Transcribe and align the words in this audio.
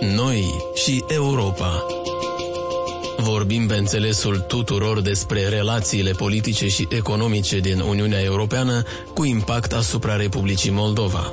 Noi 0.00 0.54
și 0.74 1.04
Europa. 1.08 1.86
Vorbim 3.16 3.66
pe 3.66 3.74
înțelesul 3.74 4.38
tuturor 4.38 5.00
despre 5.00 5.48
relațiile 5.48 6.10
politice 6.10 6.68
și 6.68 6.88
economice 6.90 7.58
din 7.58 7.80
Uniunea 7.80 8.22
Europeană 8.22 8.82
cu 9.14 9.24
impact 9.24 9.72
asupra 9.72 10.16
Republicii 10.16 10.70
Moldova. 10.70 11.32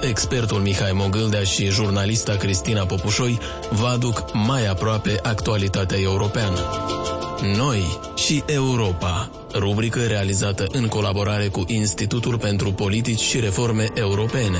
Expertul 0.00 0.60
Mihai 0.60 0.92
Mogâldea 0.92 1.42
și 1.42 1.70
jurnalista 1.70 2.36
Cristina 2.36 2.86
Popușoi 2.86 3.38
vă 3.70 3.86
aduc 3.86 4.24
mai 4.32 4.66
aproape 4.66 5.18
actualitatea 5.22 5.98
europeană. 5.98 6.60
Noi 7.56 7.98
și 8.16 8.42
Europa, 8.46 9.30
rubrică 9.54 10.00
realizată 10.00 10.66
în 10.72 10.86
colaborare 10.86 11.48
cu 11.48 11.64
Institutul 11.66 12.38
pentru 12.38 12.72
Politici 12.72 13.20
și 13.20 13.40
Reforme 13.40 13.88
Europene. 13.94 14.58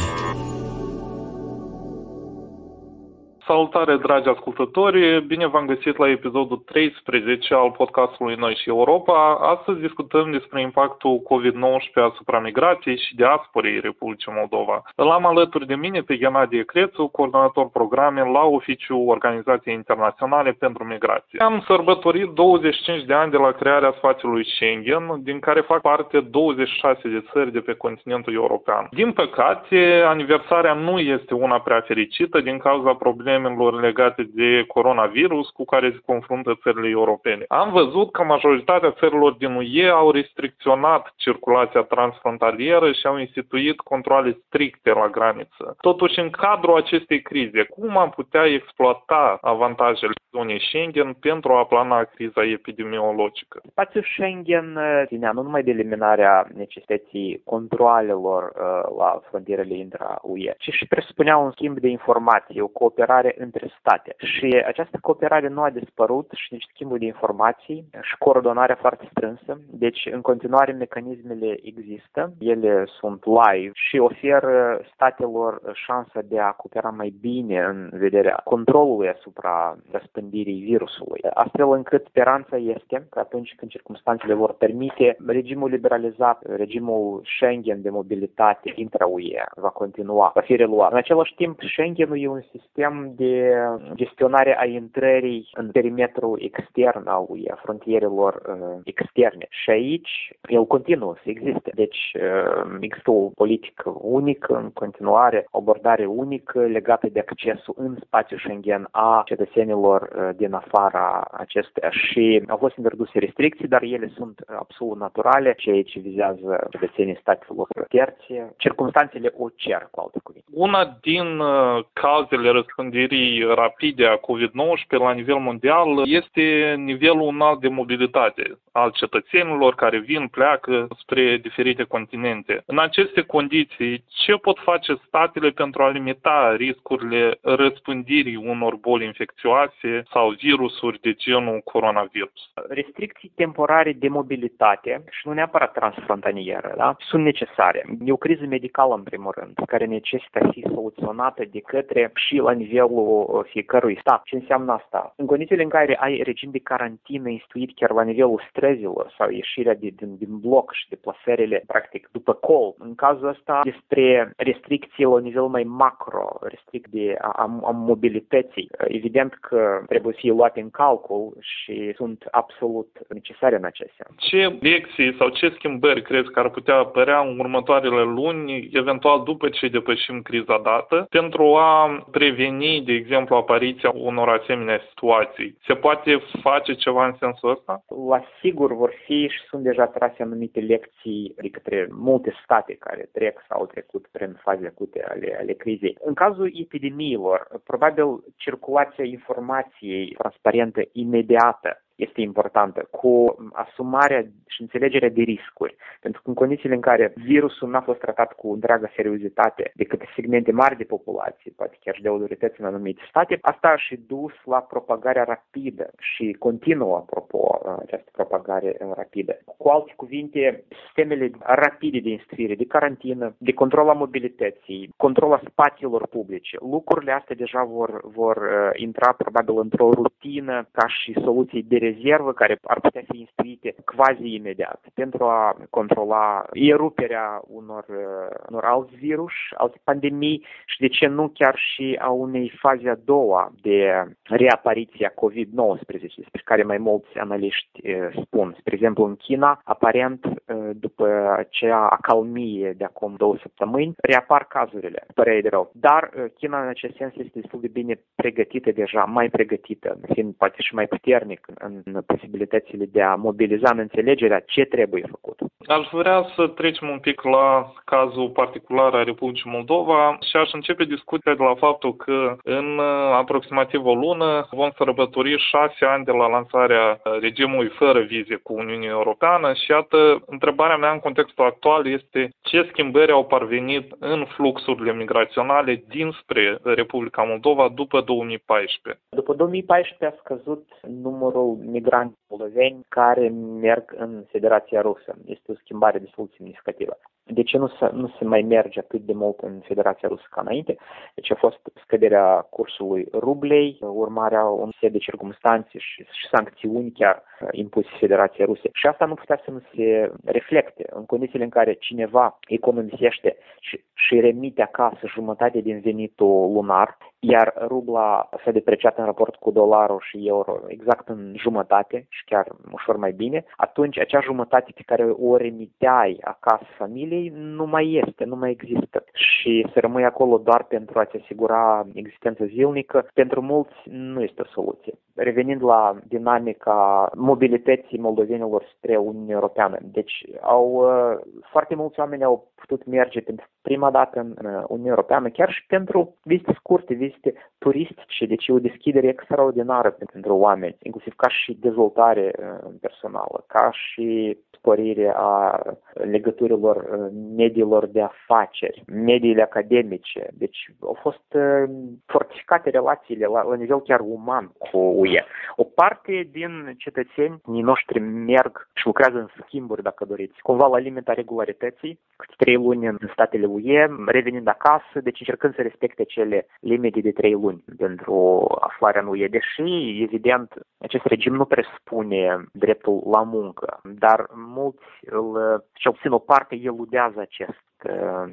Salutare, 3.51 3.97
dragi 3.97 4.29
ascultători! 4.29 5.23
Bine 5.27 5.47
v-am 5.47 5.67
găsit 5.67 5.97
la 5.97 6.09
episodul 6.09 6.57
13 6.57 7.55
al 7.55 7.71
podcastului 7.71 8.35
Noi 8.35 8.55
și 8.55 8.69
Europa. 8.69 9.39
Astăzi 9.57 9.81
discutăm 9.81 10.31
despre 10.31 10.61
impactul 10.61 11.23
COVID-19 11.31 12.13
asupra 12.13 12.39
migrației 12.39 12.99
și 12.99 13.15
diasporei 13.15 13.81
Republicii 13.81 14.33
Moldova. 14.37 14.83
Îl 14.95 15.11
am 15.11 15.27
alături 15.27 15.67
de 15.67 15.75
mine 15.75 16.01
pe 16.01 16.17
Ghenadie 16.17 16.65
Crețu, 16.65 17.07
coordonator 17.07 17.69
programe 17.69 18.21
la 18.21 18.45
Oficiul 18.45 19.09
Organizației 19.09 19.75
Internaționale 19.75 20.53
pentru 20.53 20.85
Migrație. 20.85 21.39
Am 21.43 21.65
sărbătorit 21.67 22.29
25 22.29 23.05
de 23.05 23.15
ani 23.15 23.31
de 23.31 23.37
la 23.37 23.53
crearea 23.53 23.95
spațiului 23.97 24.47
Schengen, 24.47 25.05
din 25.23 25.39
care 25.39 25.61
fac 25.61 25.81
parte 25.81 26.21
26 26.21 27.01
de 27.09 27.25
țări 27.33 27.53
de 27.53 27.61
pe 27.61 27.73
continentul 27.73 28.33
european. 28.33 28.89
Din 28.91 29.13
păcate, 29.13 30.03
aniversarea 30.07 30.73
nu 30.73 30.99
este 30.99 31.35
una 31.35 31.61
prea 31.61 31.81
fericită 31.81 32.41
din 32.41 32.59
cauza 32.59 32.93
problemelor 32.95 33.39
problemelor 33.41 33.81
legate 33.81 34.29
de 34.35 34.65
coronavirus 34.67 35.49
cu 35.49 35.65
care 35.65 35.91
se 35.91 36.01
confruntă 36.07 36.59
țările 36.63 36.89
europene. 36.89 37.45
Am 37.49 37.73
văzut 37.73 38.13
că 38.13 38.23
majoritatea 38.23 38.91
țărilor 38.91 39.33
din 39.33 39.55
UE 39.55 39.89
au 39.89 40.11
restricționat 40.11 41.13
circulația 41.17 41.81
transfrontalieră 41.81 42.93
și 42.93 43.07
au 43.07 43.19
instituit 43.19 43.81
controle 43.81 44.39
stricte 44.47 44.91
la 44.91 45.09
graniță. 45.09 45.77
Totuși, 45.81 46.19
în 46.19 46.31
cadrul 46.31 46.77
acestei 46.77 47.23
crize, 47.23 47.63
cum 47.63 47.97
am 47.97 48.11
putea 48.11 48.45
exploata 48.45 49.39
avantajele 49.41 50.13
zonei 50.33 50.61
Schengen 50.61 51.13
pentru 51.21 51.53
a 51.53 51.65
plana 51.65 52.05
criza 52.05 52.43
epidemiologică? 52.45 53.61
Spațiul 53.71 54.05
Schengen 54.13 54.79
ținea 55.07 55.33
nu 55.33 55.43
numai 55.43 55.63
de 55.63 55.71
eliminarea 55.71 56.47
necesității 56.55 57.43
controlelor 57.45 58.43
uh, 58.43 58.97
la 58.99 59.21
frontierele 59.29 59.77
intra-UE, 59.77 60.55
ci 60.59 60.71
și 60.71 60.87
presupunea 60.87 61.37
un 61.37 61.51
schimb 61.51 61.79
de 61.79 61.89
informații, 61.89 62.61
o 62.61 62.67
cooperare 62.67 63.30
cooperare 63.31 63.35
între 63.39 63.71
state. 63.79 64.15
Și 64.19 64.63
această 64.67 64.99
cooperare 65.01 65.49
nu 65.49 65.63
a 65.63 65.71
dispărut 65.71 66.31
și 66.35 66.53
nici 66.53 66.67
schimbul 66.73 66.99
de 66.99 67.05
informații 67.05 67.89
și 68.01 68.17
coordonarea 68.19 68.75
foarte 68.81 69.09
strânsă. 69.11 69.61
Deci, 69.71 70.09
în 70.13 70.21
continuare, 70.21 70.73
mecanismele 70.73 71.57
există, 71.63 72.33
ele 72.39 72.85
sunt 72.99 73.25
live 73.25 73.71
și 73.75 73.99
oferă 73.99 74.81
statelor 74.95 75.61
șansa 75.75 76.21
de 76.25 76.39
a 76.39 76.51
coopera 76.51 76.89
mai 76.91 77.15
bine 77.21 77.59
în 77.61 77.89
vederea 77.93 78.41
controlului 78.45 79.09
asupra 79.09 79.77
răspândirii 79.91 80.61
virusului. 80.61 81.21
Astfel 81.35 81.71
încât 81.73 82.07
speranța 82.07 82.57
este 82.57 83.07
că 83.11 83.19
atunci 83.19 83.55
când 83.57 83.71
circunstanțele 83.71 84.35
vor 84.35 84.53
permite, 84.53 85.17
regimul 85.27 85.71
liberalizat, 85.71 86.43
regimul 86.57 87.23
Schengen 87.37 87.83
de 87.83 87.91
mobilitate 87.91 88.73
intra-UE 88.75 89.45
va 89.55 89.69
continua, 89.69 90.31
va 90.35 90.41
fi 90.41 90.57
reluat. 90.57 90.91
În 90.91 90.97
același 90.97 91.35
timp, 91.35 91.61
Schengenul 91.63 92.21
e 92.21 92.29
un 92.29 92.43
sistem 92.51 93.13
de 93.21 93.55
gestionare 93.95 94.57
a 94.59 94.65
intrării 94.65 95.49
în 95.53 95.71
perimetrul 95.71 96.39
extern 96.43 97.07
al 97.07 97.25
UE, 97.29 97.51
a 97.51 97.59
frontierelor 97.63 98.35
uh, 98.35 98.81
externe. 98.85 99.47
Și 99.49 99.71
aici 99.71 100.33
el 100.49 100.67
continuă 100.67 101.15
să 101.15 101.31
existe. 101.31 101.71
Deci 101.75 102.01
uh, 102.15 102.77
există 102.81 103.11
o 103.11 103.31
politică 103.35 103.95
unică 104.01 104.55
în 104.63 104.71
continuare, 104.71 105.47
o 105.51 105.59
abordare 105.59 106.07
unică 106.07 106.61
legată 106.61 107.07
de 107.13 107.21
accesul 107.21 107.75
în 107.77 107.97
spațiul 108.05 108.39
Schengen 108.39 108.89
a 108.91 109.23
cetățenilor 109.25 110.01
uh, 110.03 110.29
din 110.37 110.53
afara 110.53 111.25
acestuia 111.33 111.91
și 111.91 112.43
au 112.49 112.57
fost 112.57 112.77
introduse 112.77 113.19
restricții, 113.19 113.69
dar 113.69 113.83
ele 113.83 114.11
sunt 114.15 114.41
absolut 114.47 114.99
naturale, 114.99 115.55
ceea 115.59 115.83
ce 115.83 115.99
vizează 115.99 116.67
cetățenii 116.71 117.19
statelor 117.21 117.69
terțe. 117.89 118.55
Circunstanțele 118.57 119.33
o 119.37 119.49
cer, 119.57 119.89
cu 119.91 120.01
alte 120.01 120.19
cuvinte. 120.23 120.49
Una 120.53 120.99
din 121.01 121.39
uh, 121.39 121.85
cauzele 121.93 122.51
răspândirii 122.51 123.10
răspândirii 123.11 123.55
rapide 123.55 124.07
a 124.07 124.17
COVID-19 124.17 124.89
la 124.89 125.13
nivel 125.13 125.37
mondial 125.39 126.03
este 126.05 126.75
nivelul 126.77 127.29
înalt 127.29 127.61
de 127.61 127.69
mobilitate 127.69 128.59
al 128.73 128.91
cetățenilor 128.91 129.75
care 129.75 129.99
vin, 129.99 130.27
pleacă 130.27 130.89
spre 130.99 131.37
diferite 131.37 131.83
continente. 131.83 132.63
În 132.67 132.79
aceste 132.79 133.21
condiții, 133.21 134.05
ce 134.09 134.33
pot 134.35 134.59
face 134.59 134.95
statele 135.07 135.51
pentru 135.51 135.83
a 135.83 135.91
limita 135.91 136.55
riscurile 136.57 137.39
răspândirii 137.41 138.37
unor 138.37 138.75
boli 138.77 139.05
infecțioase 139.05 140.03
sau 140.13 140.31
virusuri 140.31 141.01
de 141.01 141.13
genul 141.13 141.61
coronavirus? 141.65 142.53
Restricții 142.69 143.33
temporare 143.35 143.93
de 143.93 144.09
mobilitate 144.09 145.05
și 145.11 145.29
nu 145.29 145.33
neapărat 145.33 145.73
transfrontalieră, 145.73 146.75
da? 146.77 146.97
sunt 146.99 147.25
necesare. 147.25 147.85
E 148.05 148.13
o 148.13 148.17
criză 148.17 148.45
medicală, 148.49 148.95
în 148.95 149.03
primul 149.03 149.35
rând, 149.37 149.55
care 149.67 149.85
necesită 149.85 150.39
a 150.43 150.49
fi 150.51 150.65
soluționată 150.75 151.45
de 151.51 151.61
către 151.61 152.11
și 152.15 152.37
la 152.37 152.53
nivelul 152.53 152.90
nivelul 152.91 153.47
fiecărui 153.49 153.99
stat. 154.01 154.23
Ce 154.25 154.35
înseamnă 154.35 154.73
asta? 154.73 155.13
În 155.17 155.27
condițiile 155.27 155.63
în 155.63 155.69
care 155.69 155.97
ai 156.01 156.21
regim 156.23 156.51
de 156.51 156.59
carantină 156.59 157.29
instituit 157.29 157.75
chiar 157.75 157.91
la 157.91 158.03
nivelul 158.03 158.43
străzilor 158.49 159.15
sau 159.19 159.31
ieșirea 159.31 159.75
de, 159.75 159.89
din, 159.97 160.17
din 160.17 160.39
bloc 160.39 160.73
și 160.73 160.89
deplasările, 160.89 161.63
practic, 161.67 162.09
după 162.13 162.33
col, 162.33 162.75
în 162.79 162.95
cazul 162.95 163.29
ăsta 163.29 163.61
despre 163.65 164.33
restricții 164.37 165.05
la 165.05 165.21
nivel 165.21 165.47
mai 165.47 165.63
macro, 165.63 166.39
restricții 166.41 166.79
de, 166.91 167.17
a, 167.21 167.61
a 167.63 167.71
mobilității. 167.71 168.69
Evident 168.79 169.35
că 169.35 169.83
trebuie 169.89 170.13
să 170.13 170.19
fie 170.21 170.33
luate 170.33 170.61
în 170.61 170.71
calcul 170.71 171.37
și 171.41 171.93
sunt 171.97 172.29
absolut 172.31 172.89
necesare 173.09 173.57
în 173.57 173.65
acestea. 173.65 174.07
Ce 174.17 174.59
lecții 174.61 175.15
sau 175.19 175.29
ce 175.29 175.53
schimbări 175.55 176.03
crezi 176.03 176.31
că 176.31 176.41
ar 176.41 176.51
putea 176.51 176.77
apărea 176.77 177.21
în 177.21 177.39
următoarele 177.39 178.03
luni, 178.03 178.69
eventual 178.73 179.23
după 179.23 179.49
ce 179.49 179.69
depășim 179.69 180.23
criza 180.23 180.61
dată, 180.63 181.07
pentru 181.11 181.55
a 181.55 182.07
preveni 182.11 182.80
de 182.81 182.93
exemplu, 182.93 183.37
apariția 183.37 183.91
unor 183.95 184.29
asemenea 184.29 184.81
situații. 184.89 185.57
Se 185.67 185.75
poate 185.75 186.23
face 186.43 186.73
ceva 186.75 187.07
în 187.07 187.15
sensul 187.19 187.51
ăsta? 187.51 187.85
La 188.09 188.23
sigur 188.41 188.75
vor 188.75 188.93
fi 189.05 189.29
și 189.29 189.41
sunt 189.49 189.63
deja 189.63 189.87
trase 189.87 190.23
anumite 190.23 190.61
lecții 190.61 191.35
de 191.37 191.51
către 191.51 191.89
multe 191.91 192.33
state 192.45 192.75
care 192.75 193.09
trec 193.13 193.45
sau 193.49 193.59
au 193.59 193.67
trecut 193.67 194.07
prin 194.13 194.41
faze 194.43 194.67
acute 194.67 195.05
ale, 195.09 195.37
ale 195.41 195.53
crizei. 195.53 195.97
În 196.01 196.15
cazul 196.15 196.51
epidemiilor, 196.55 197.47
probabil 197.65 198.07
circulația 198.37 199.05
informației 199.05 200.15
transparentă 200.19 200.81
imediată 200.93 201.83
este 202.07 202.21
importantă, 202.21 202.89
cu 202.91 203.37
asumarea 203.53 204.27
și 204.47 204.61
înțelegerea 204.61 205.09
de 205.09 205.23
riscuri. 205.23 205.77
Pentru 206.01 206.23
că 206.23 206.29
în 206.29 206.35
condițiile 206.35 206.75
în 206.75 206.81
care 206.81 207.13
virusul 207.17 207.69
n-a 207.71 207.81
fost 207.81 207.99
tratat 207.99 208.33
cu 208.33 208.53
întreaga 208.53 208.91
seriozitate 208.97 209.73
de 209.75 209.85
către 209.85 210.09
segmente 210.15 210.53
mari 210.53 210.77
de 210.77 210.85
populație, 210.85 211.53
poate 211.57 211.77
chiar 211.81 211.95
și 211.95 212.03
de 212.03 212.09
autorități 212.09 212.61
în 212.61 212.67
anumite 212.67 213.01
state, 213.09 213.39
asta 213.41 213.69
a 213.69 213.77
și 213.77 213.97
dus 214.07 214.33
la 214.45 214.59
propagarea 214.59 215.25
rapidă 215.25 215.91
și 215.99 216.37
continuă, 216.39 216.97
apropo, 216.97 217.61
această 217.83 218.11
propagare 218.13 218.77
rapidă. 218.95 219.39
Cu 219.57 219.69
alte 219.69 219.93
cuvinte, 219.97 220.65
sistemele 220.85 221.31
rapide 221.39 221.99
de 221.99 222.11
instruire, 222.11 222.55
de 222.55 222.65
carantină, 222.65 223.35
de 223.39 223.53
control 223.53 223.89
a 223.89 223.93
mobilității, 223.93 224.95
control 224.97 225.33
a 225.33 225.43
spațiilor 225.51 226.07
publice, 226.07 226.57
lucrurile 226.61 227.13
astea 227.13 227.37
deja 227.37 227.63
vor, 227.65 228.01
vor 228.05 228.37
uh, 228.37 228.71
intra 228.75 229.13
probabil 229.13 229.59
într-o 229.59 229.91
rutină 229.93 230.69
ca 230.73 230.87
și 230.89 231.21
soluții 231.23 231.63
de 231.63 231.77
rezervă 231.91 232.33
care 232.33 232.59
ar 232.63 232.81
putea 232.81 233.03
fi 233.09 233.19
instituite 233.19 233.75
quasi 233.95 234.35
imediat 234.35 234.81
pentru 234.95 235.25
a 235.25 235.57
controla 235.71 236.45
eruperea 236.53 237.41
unor, 237.47 237.85
uh, 237.89 238.37
unor 238.49 238.65
alți 238.65 238.95
virus, 238.95 239.33
alte 239.57 239.81
pandemii 239.85 240.45
și 240.67 240.81
de 240.81 240.89
ce 240.89 241.07
nu 241.07 241.31
chiar 241.35 241.55
și 241.57 241.99
a 242.01 242.09
unei 242.09 242.53
faze 242.61 242.89
a 242.89 242.97
doua 243.05 243.53
de 243.61 244.05
reapariție 244.23 245.07
a 245.07 245.27
COVID-19, 245.27 246.15
despre 246.17 246.43
care 246.45 246.63
mai 246.63 246.79
mulți 246.79 247.19
analiști 247.19 247.81
uh, 247.83 248.23
spun. 248.25 248.57
Spre 248.59 248.75
exemplu, 248.75 249.05
în 249.05 249.17
China, 249.17 249.61
aparent, 249.65 250.25
uh, 250.25 250.60
după 250.75 251.35
acea 251.37 251.87
acalmie 251.87 252.75
de 252.77 252.85
acum 252.85 253.15
două 253.17 253.37
săptămâni, 253.43 253.95
reapar 253.99 254.47
cazurile, 254.49 255.07
păreai 255.15 255.41
de 255.41 255.49
rău. 255.49 255.71
Dar 255.75 256.11
China, 256.39 256.63
în 256.63 256.69
acest 256.69 256.97
sens, 256.97 257.13
este 257.17 257.41
destul 257.41 257.61
de 257.61 257.69
bine 257.69 258.01
pregătită 258.15 258.71
deja, 258.73 259.05
mai 259.05 259.29
pregătită, 259.29 259.99
fiind 260.13 260.35
poate 260.35 260.57
și 260.59 260.75
mai 260.75 260.87
puternic 260.87 261.47
în 261.55 261.81
în 261.85 262.03
posibilitățile 262.07 262.85
de 262.93 263.03
a 263.03 263.15
mobiliza 263.15 263.71
în 263.71 263.79
înțelegerea 263.79 264.41
ce 264.47 264.65
trebuie 264.65 265.05
făcut. 265.11 265.39
Aș 265.67 265.89
vrea 265.91 266.27
să 266.37 266.47
trecem 266.47 266.89
un 266.89 266.99
pic 266.99 267.23
la 267.23 267.73
cazul 267.85 268.29
particular 268.29 268.95
al 268.95 269.05
Republicii 269.05 269.51
Moldova 269.51 270.19
și 270.31 270.37
aș 270.37 270.53
începe 270.53 270.85
discuția 270.85 271.35
de 271.35 271.43
la 271.43 271.55
faptul 271.55 271.97
că 271.97 272.37
în 272.43 272.79
uh, 272.79 272.85
aproximativ 273.13 273.85
o 273.85 273.95
lună 273.95 274.49
vom 274.51 274.71
sărbători 274.77 275.45
șase 275.51 275.85
ani 275.85 276.05
de 276.05 276.11
la 276.11 276.29
lansarea 276.29 277.01
regimului 277.21 277.69
fără 277.69 278.01
vize 278.01 278.35
cu 278.35 278.53
Uniunea 278.53 278.89
Europeană 278.89 279.53
și 279.53 279.71
iată, 279.71 280.23
întrebarea 280.27 280.60
mea 280.69 280.93
în 280.93 280.99
contextul 280.99 281.45
actual 281.45 281.87
este 281.87 282.31
ce 282.41 282.69
schimbări 282.71 283.13
au 283.13 283.27
parvenit 283.27 283.95
în 283.99 284.25
fluxurile 284.25 284.93
migraționale 284.93 285.85
dinspre 285.89 286.59
Republica 286.63 287.23
Moldova 287.23 287.69
după 287.69 288.01
2014. 288.01 289.03
După 289.09 289.35
2014 289.35 290.17
a 290.17 290.21
scăzut 290.23 290.67
numărul 290.87 291.59
migranți 291.65 292.19
moldoveni 292.29 292.85
care 292.89 293.29
merg 293.61 293.95
în 293.97 294.25
Federația 294.29 294.81
Rusă. 294.81 295.17
Este 295.27 295.53
o 295.53 295.55
schimbare 295.55 295.99
destul 295.99 296.25
de 296.25 296.35
semnificativă. 296.37 296.99
De 297.25 297.43
ce 297.43 297.59
nu 297.59 297.69
se, 297.69 297.91
nu 297.93 298.09
se 298.19 298.25
mai 298.25 298.43
merge 298.43 298.79
atât 298.79 299.01
de 299.01 299.13
mult 299.13 299.39
în 299.39 299.61
Federația 299.65 300.09
Rusă 300.09 300.27
ca 300.31 300.41
înainte? 300.41 300.77
Deci 301.15 301.31
a 301.31 301.35
fost 301.35 301.61
scăderea 301.83 302.47
cursului 302.51 303.09
rublei, 303.13 303.79
urmarea 303.81 304.45
unui 304.45 304.77
set 304.81 304.93
de 304.93 304.99
circunstanțe 304.99 305.79
și, 305.79 306.03
și 306.03 306.29
sancțiuni 306.31 306.93
chiar 306.93 307.23
impuse 307.51 307.89
Federația 307.99 308.45
Rusă. 308.45 308.69
Și 308.73 308.87
asta 308.87 309.05
nu 309.05 309.15
putea 309.15 309.41
să 309.45 309.51
nu 309.51 309.63
se 309.75 310.13
reflecte 310.25 310.85
în 310.91 311.07
condițiile 311.07 311.45
în 311.45 311.51
care 311.51 311.73
cineva 311.73 312.39
economisește 312.49 313.37
și, 313.61 313.85
și 313.95 314.21
remite 314.21 314.63
acasă 314.63 315.07
jumătate 315.07 315.61
din 315.61 315.81
venitul 315.81 316.53
lunar, 316.53 316.97
iar 317.21 317.55
rubla 317.67 318.29
s-a 318.45 318.51
depreciat 318.51 318.99
în 318.99 319.05
raport 319.05 319.35
cu 319.35 319.51
dolarul 319.51 320.01
și 320.03 320.27
euro 320.27 320.61
exact 320.67 321.09
în 321.09 321.33
jumătate 321.37 322.07
și 322.09 322.25
chiar 322.25 322.47
ușor 322.73 322.97
mai 322.97 323.13
bine, 323.13 323.45
atunci 323.57 323.99
acea 323.99 324.21
jumătate 324.21 324.73
pe 324.75 324.83
care 324.87 325.05
o 325.05 325.37
remiteai 325.37 326.19
acasă 326.21 326.65
familiei 326.79 327.33
nu 327.35 327.67
mai 327.67 328.03
este, 328.07 328.25
nu 328.25 328.37
mai 328.37 328.51
există. 328.51 329.05
Și 329.13 329.67
să 329.73 329.81
rămâi 329.81 330.05
acolo 330.05 330.39
doar 330.39 330.63
pentru 330.65 330.99
a-ți 330.99 331.17
asigura 331.23 331.87
existența 331.93 332.45
zilnică, 332.45 333.09
pentru 333.15 333.41
mulți 333.41 333.75
nu 333.85 334.23
este 334.23 334.41
o 334.43 334.51
soluție. 334.53 334.93
Revenind 335.15 335.63
la 335.63 335.97
dinamica 336.09 337.11
mobilității 337.15 337.99
moldovenilor 337.99 338.65
spre 338.77 338.97
Uniunea 338.97 339.35
Europeană. 339.35 339.79
Deci 339.83 340.25
au, 340.41 340.67
uh, 340.73 341.19
foarte 341.51 341.75
mulți 341.75 342.01
oameni 342.01 342.25
au 342.25 342.51
putut 342.55 342.87
merge 342.87 343.21
pentru 343.21 343.47
prima 343.63 343.91
dată 343.91 344.19
în 344.21 344.35
Uniunea 344.69 344.91
Europeană, 344.91 345.29
chiar 345.29 345.51
și 345.51 345.67
pentru 345.67 346.15
vizite 346.23 346.53
scurte, 346.59 346.95
vizite 346.95 347.10
turistice, 347.59 348.27
deci 348.27 348.47
e 348.47 348.53
o 348.53 348.59
deschidere 348.59 349.09
extraordinară 349.09 349.91
pentru 349.91 350.35
oameni, 350.37 350.77
inclusiv 350.83 351.15
ca 351.17 351.29
și 351.29 351.57
dezvoltare 351.61 352.33
uh, 352.39 352.71
personală, 352.81 353.45
ca 353.47 353.71
și 353.73 354.39
sporire 354.61 355.13
a 355.17 355.63
legăturilor 355.93 356.77
uh, 356.77 357.09
mediilor 357.37 357.87
de 357.87 358.03
afaceri, 358.03 358.83
mediile 358.87 359.43
academice. 359.43 360.29
Deci 360.33 360.59
au 360.81 360.99
fost 361.01 361.35
uh, 361.35 361.63
fortificate 362.07 362.71
relațiile 362.71 363.27
la, 363.27 363.43
la 363.43 363.55
nivel 363.55 363.81
chiar 363.81 364.01
uman 364.01 364.53
cu 364.59 364.79
UE. 364.79 365.25
O 365.57 365.65
parte 365.65 366.29
din 366.31 366.75
cetățeni 366.79 367.41
noștri 367.45 367.99
merg 368.01 368.69
și 368.75 368.87
lucrează 368.87 369.19
în 369.19 369.29
schimburi, 369.47 369.83
dacă 369.83 370.05
doriți, 370.05 370.43
cumva 370.43 370.67
la 370.67 370.79
limita 370.79 371.13
regularității, 371.13 371.99
câte 372.17 372.35
trei 372.37 372.55
luni 372.55 372.87
în 372.87 372.99
statele 373.13 373.47
UE, 373.47 373.87
revenind 374.07 374.49
acasă, 374.49 375.01
deci 375.03 375.21
încercând 375.21 375.55
să 375.55 375.63
respecte 375.63 376.05
cele 376.05 376.47
limite 376.61 377.00
de 377.03 377.13
trei 377.13 377.33
luni 377.33 377.65
pentru 377.77 378.47
aflarea 378.61 379.01
în 379.01 379.07
UE, 379.07 379.29
deși, 379.29 380.03
evident, 380.03 380.55
acest 380.79 381.05
regim 381.05 381.35
nu 381.35 381.45
presupune 381.45 382.45
dreptul 382.53 383.03
la 383.11 383.23
muncă, 383.23 383.81
dar 383.85 384.27
mulți, 384.35 384.85
îl, 385.01 385.65
cel 385.73 385.93
puțin 385.93 386.11
o 386.11 386.19
parte, 386.19 386.55
eludează 386.63 387.21
acest 387.21 387.70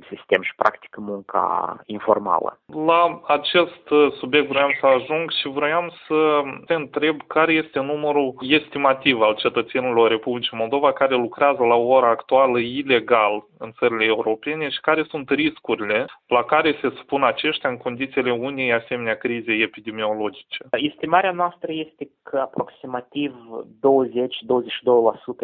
sistem 0.10 0.42
și 0.42 0.56
practică 0.56 1.02
munca 1.02 1.78
informală. 1.86 2.60
La 2.66 3.22
acest 3.28 3.90
uh, 3.90 4.12
subiect 4.12 4.48
vreau 4.48 4.70
să 4.80 4.86
ajung 4.86 5.32
și 5.32 5.48
vreau 5.48 5.94
să 6.08 6.42
te 6.66 6.74
întreb 6.74 7.22
care 7.28 7.54
este 7.54 7.80
numărul 7.80 8.36
estimativ 8.40 9.22
al 9.22 9.36
cetățenilor 9.36 10.10
Republicii 10.10 10.58
Moldova 10.58 10.94
care 10.94 11.16
lucrează 11.16 11.64
la 11.64 11.76
ora 11.76 12.10
actuală 12.10 12.60
ilegal 12.60 13.46
în 13.58 13.72
țările 13.72 14.06
europene 14.06 14.70
și 14.70 14.80
care 14.82 15.04
sunt 15.10 15.30
riscurile 15.30 16.06
la 16.28 16.44
care 16.44 16.78
se 16.82 16.90
spun 17.02 17.24
aceștia 17.24 17.70
în 17.70 17.78
condițiile 17.78 18.32
unei 18.32 18.74
asemenea 18.74 19.16
crize 19.16 19.52
epidemiologice. 19.52 20.58
Estimarea 20.72 21.32
noastră 21.32 21.72
este 21.72 22.10
că 22.24 22.38
aproximativ 22.38 23.34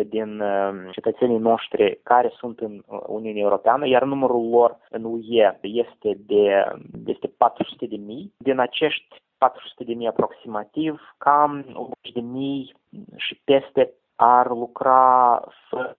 20-22% 0.03 0.07
din 0.07 0.39
uh, 0.39 0.69
cetățenii 0.91 1.37
noștri 1.37 1.99
care 2.03 2.31
sunt 2.37 2.59
în 2.59 2.81
Uniunea 3.07 3.41
Europeană 3.41 3.87
iar 3.93 4.03
numărul 4.03 4.49
lor 4.49 4.77
în 4.89 5.03
UE 5.03 5.59
este 5.61 6.17
de 6.25 6.73
este 7.05 7.27
400 7.27 7.85
de 7.85 7.95
mii. 7.95 8.33
Din 8.37 8.59
acești 8.59 9.21
400 9.37 9.83
de 9.83 9.93
mii 9.93 10.07
aproximativ, 10.07 11.01
cam 11.17 11.65
80 11.73 12.11
de 12.13 12.19
mii 12.19 12.75
și 13.15 13.41
peste 13.43 13.93
ar 14.15 14.47
lucra 14.49 15.41
fără 15.69 15.97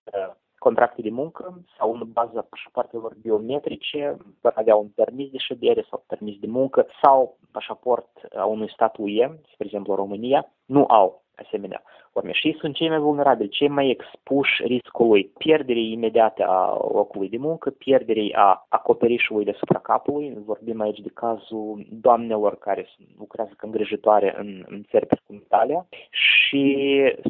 contracte 0.58 1.02
de 1.02 1.10
muncă 1.10 1.64
sau 1.78 1.92
în 1.92 2.02
baza 2.12 2.46
pașapoartelor 2.50 3.14
biometrice, 3.22 4.16
vor 4.40 4.52
avea 4.54 4.76
un 4.76 4.88
permis 4.88 5.30
de 5.30 5.38
ședere 5.38 5.84
sau 5.90 6.04
permis 6.06 6.38
de 6.38 6.46
muncă 6.46 6.86
sau 7.02 7.36
pașaport 7.52 8.08
a 8.36 8.44
unui 8.44 8.70
stat 8.70 8.96
UE, 8.98 9.26
spre 9.52 9.64
exemplu 9.64 9.94
România, 9.94 10.52
nu 10.64 10.84
au 10.88 11.23
asemenea 11.36 11.82
forme. 12.12 12.32
Și 12.32 12.56
sunt 12.58 12.74
cei 12.74 12.88
mai 12.88 12.98
vulnerabili, 12.98 13.48
cei 13.48 13.68
mai 13.68 13.90
expuși 13.90 14.62
riscului 14.62 15.30
pierderii 15.38 15.92
imediate 15.92 16.42
a 16.46 16.76
locului 16.92 17.28
de 17.28 17.36
muncă, 17.36 17.70
pierderii 17.70 18.32
a 18.34 18.66
acoperișului 18.68 19.44
deasupra 19.44 19.78
capului. 19.78 20.36
Vorbim 20.44 20.80
aici 20.80 20.98
de 20.98 21.10
cazul 21.14 21.86
doamnelor 21.90 22.58
care 22.58 22.88
lucrează 23.18 23.50
ca 23.56 23.66
îngrijitoare 23.66 24.34
în, 24.38 24.64
în 24.68 24.82
țări 24.90 25.06
precum 25.06 25.34
Italia 25.34 25.86
și 26.10 26.62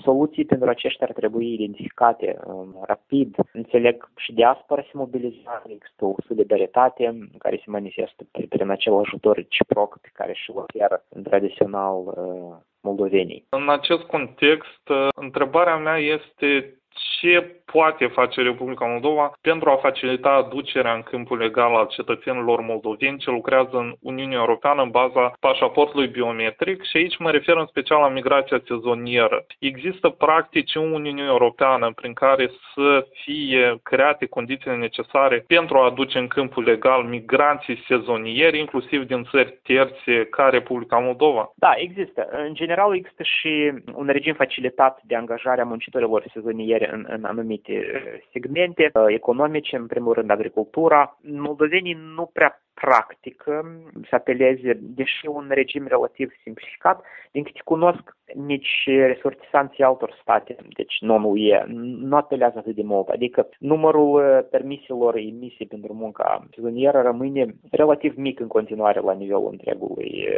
soluții 0.02 0.44
pentru 0.44 0.68
aceștia 0.68 1.06
ar 1.06 1.12
trebui 1.12 1.52
identificate 1.52 2.38
um, 2.46 2.76
rapid. 2.86 3.36
Înțeleg 3.52 4.10
și 4.16 4.32
diaspora 4.32 4.82
se 4.82 4.90
mobilizează, 4.92 5.66
există 5.66 6.04
o 6.04 6.14
solidaritate 6.26 7.28
care 7.38 7.56
se 7.56 7.70
manifestă 7.70 8.26
prin 8.48 8.70
acel 8.70 8.94
ajutor 8.98 9.36
reciproc 9.36 9.98
pe 10.00 10.10
care 10.12 10.32
și-l 10.32 10.54
oferă 10.56 11.04
tradițional 11.22 11.96
uh, 12.06 12.56
moldovenii. 12.84 13.46
În 13.48 13.68
acest 13.68 14.02
context, 14.02 14.82
întrebarea 15.14 15.76
mea 15.76 15.98
este 15.98 16.78
ce 17.20 17.54
poate 17.64 18.06
face 18.06 18.42
Republica 18.42 18.84
Moldova 18.86 19.32
pentru 19.40 19.70
a 19.70 19.76
facilita 19.76 20.30
aducerea 20.30 20.94
în 20.94 21.02
câmpul 21.02 21.38
legal 21.38 21.74
al 21.74 21.86
cetățenilor 21.86 22.60
moldoveni 22.60 23.18
ce 23.18 23.30
lucrează 23.30 23.76
în 23.76 23.94
Uniunea 24.00 24.38
Europeană 24.38 24.82
în 24.82 24.90
baza 24.90 25.32
pașaportului 25.40 26.06
biometric 26.06 26.82
și 26.82 26.96
aici 26.96 27.16
mă 27.16 27.30
refer 27.30 27.56
în 27.56 27.66
special 27.66 28.00
la 28.00 28.08
migrația 28.08 28.62
sezonieră. 28.66 29.46
Există 29.58 30.08
practici 30.08 30.74
în 30.74 30.92
Uniunea 30.92 31.24
Europeană 31.24 31.92
prin 31.94 32.12
care 32.12 32.50
să 32.74 33.06
fie 33.24 33.80
create 33.82 34.26
condițiile 34.26 34.76
necesare 34.76 35.44
pentru 35.46 35.76
a 35.76 35.84
aduce 35.84 36.18
în 36.18 36.26
câmpul 36.26 36.62
legal 36.62 37.02
migranții 37.02 37.84
sezonieri, 37.88 38.58
inclusiv 38.58 39.02
din 39.02 39.24
țări 39.30 39.58
terțe 39.62 40.26
ca 40.30 40.48
Republica 40.48 40.98
Moldova? 40.98 41.52
Da, 41.54 41.72
există. 41.76 42.28
În 42.30 42.54
general 42.54 42.94
există 42.94 43.22
și 43.22 43.72
un 43.94 44.06
regim 44.06 44.34
facilitat 44.34 45.00
de 45.02 45.16
angajare 45.16 45.60
a 45.60 45.64
muncitorilor 45.64 46.24
sezonieri 46.32 46.83
în, 46.92 47.06
în 47.08 47.24
anumite 47.24 47.72
uh, 47.72 48.22
segmente 48.32 48.90
uh, 48.94 49.04
economice, 49.08 49.76
în 49.76 49.86
primul 49.86 50.12
rând 50.12 50.30
agricultura. 50.30 51.18
Moldovenii 51.22 51.98
nu 52.14 52.30
prea 52.32 52.62
practică 52.74 53.80
să 54.08 54.14
apeleze, 54.14 54.78
deși 54.80 55.26
un 55.26 55.46
regim 55.48 55.86
relativ 55.86 56.32
simplificat, 56.42 57.04
din 57.32 57.42
câte 57.42 57.60
cunosc, 57.64 58.16
nici 58.34 58.82
resortisanții 58.86 59.84
altor 59.84 60.18
state, 60.20 60.56
deci 60.76 60.96
non-UE, 61.00 61.64
nu 62.08 62.16
apelează 62.16 62.58
atât 62.58 62.74
de 62.74 62.82
mult. 62.82 63.08
Adică 63.08 63.48
numărul 63.58 64.14
uh, 64.14 64.46
permiselor 64.50 65.16
emise 65.16 65.64
pentru 65.68 65.92
munca 65.92 66.46
sezonieră 66.54 67.00
rămâne 67.00 67.54
relativ 67.70 68.14
mic 68.16 68.40
în 68.40 68.48
continuare 68.48 69.00
la 69.00 69.12
nivelul 69.12 69.48
întregului 69.50 70.28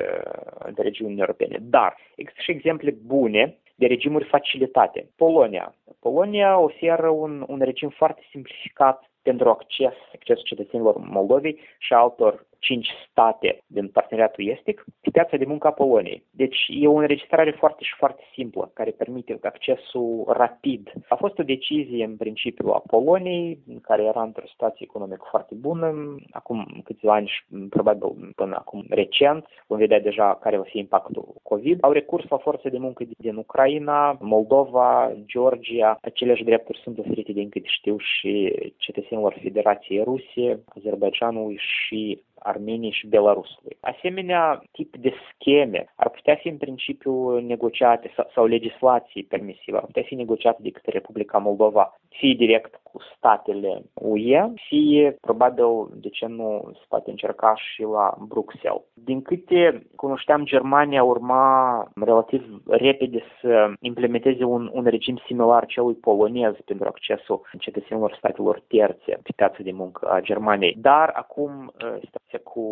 de 0.75 0.83
regiuni 0.83 1.21
europene. 1.21 1.59
Dar 1.61 1.97
există 2.17 2.41
și 2.43 2.51
exemple 2.51 2.97
bune 3.07 3.59
de 3.77 3.87
regimuri 3.87 4.25
facilitate. 4.25 5.11
Polonia. 5.17 5.75
Polonia 6.01 6.59
oferă 6.59 7.09
un, 7.09 7.45
un 7.49 7.61
regim 7.61 7.89
foarte 7.89 8.23
simplificat 8.31 9.11
pentru 9.23 9.49
acces, 9.49 9.95
accesul 10.15 10.45
cetățenilor 10.45 10.97
Moldovei 10.97 11.61
și 11.79 11.93
altor 11.93 12.47
cinci 12.67 12.89
state 13.11 13.63
din 13.67 13.89
parteneriatul 13.89 14.49
estic 14.49 14.85
pe 15.01 15.11
piața 15.11 15.37
de 15.37 15.45
muncă 15.45 15.67
a 15.67 15.79
Poloniei. 15.81 16.25
Deci 16.31 16.59
e 16.69 16.89
o 16.89 17.01
înregistrare 17.03 17.51
foarte 17.51 17.83
și 17.85 17.95
foarte 17.99 18.23
simplă, 18.35 18.71
care 18.75 18.91
permite 18.91 19.39
accesul 19.43 20.25
rapid. 20.29 20.93
A 21.09 21.15
fost 21.15 21.39
o 21.39 21.43
decizie 21.43 22.05
în 22.05 22.17
principiu 22.17 22.69
a 22.69 22.83
Poloniei, 22.87 23.59
care 23.83 24.03
era 24.03 24.23
într-o 24.23 24.47
situație 24.47 24.87
economică 24.89 25.27
foarte 25.31 25.55
bună, 25.55 26.17
acum 26.31 26.81
câțiva 26.85 27.15
ani 27.15 27.27
și 27.27 27.41
probabil 27.69 28.33
până 28.35 28.55
acum 28.57 28.85
recent, 28.89 29.47
vom 29.67 29.79
vedea 29.79 30.01
deja 30.01 30.39
care 30.41 30.57
va 30.57 30.63
fi 30.63 30.79
impactul 30.79 31.35
COVID. 31.43 31.79
Au 31.81 31.93
recurs 31.93 32.25
la 32.29 32.37
forță 32.37 32.69
de 32.69 32.79
muncă 32.79 33.05
din 33.19 33.37
Ucraina, 33.37 34.19
Moldova, 34.21 35.13
Georgia. 35.27 35.99
Aceleași 36.03 36.45
drepturi 36.45 36.81
sunt 36.83 36.99
oferite 36.99 37.33
din 37.33 37.49
câte 37.49 37.69
știu 37.69 37.97
și 37.99 38.55
cetățenilor 38.77 39.39
Federației 39.43 40.03
Rusie, 40.03 40.61
Azerbaijanului 40.77 41.59
și 41.59 42.23
Armeniei 42.47 42.91
și 42.91 43.07
Belarusului. 43.07 43.77
Asemenea, 43.81 44.63
tip 44.73 44.97
de 44.97 45.13
scheme 45.29 45.93
ar 45.97 46.11
putea 46.11 46.35
fi 46.35 46.49
în 46.49 46.57
principiu 46.57 47.39
negociate 47.39 48.13
sau, 48.17 48.31
sau 48.35 48.45
legislații 48.45 49.25
permisive, 49.25 49.77
ar 49.77 49.85
putea 49.85 50.03
fi 50.03 50.15
negociate 50.15 50.63
de 50.63 50.71
către 50.71 50.93
Republica 50.93 51.39
Moldova, 51.39 51.99
fie 52.09 52.35
direct 52.35 52.81
cu 52.83 52.99
statele 53.17 53.83
UE, 53.95 54.53
fie 54.69 55.17
probabil, 55.21 55.65
de 55.95 56.09
ce 56.09 56.27
nu, 56.27 56.71
se 56.73 56.85
poate 56.89 57.11
încerca 57.11 57.55
și 57.55 57.83
la 57.83 58.15
Bruxelles. 58.29 58.83
Din 58.95 59.23
câte 59.23 59.87
cunoșteam, 59.97 60.45
Germania 60.45 61.03
urma 61.03 61.89
relativ 61.95 62.63
repede 62.67 63.23
să 63.41 63.73
implementeze 63.81 64.45
un, 64.45 64.71
un 64.73 64.85
regim 64.85 65.17
similar 65.27 65.67
celui 65.67 65.95
polonez 65.95 66.55
pentru 66.65 66.87
accesul 66.87 67.41
cetățenilor 67.59 68.15
statelor 68.19 68.63
terțe 68.69 69.19
pe 69.23 69.33
piața 69.37 69.59
de 69.59 69.73
muncă 69.73 70.07
a 70.07 70.21
Germaniei. 70.21 70.77
Dar 70.79 71.11
acum 71.15 71.73
situația 71.77 72.36
cu 72.57 72.67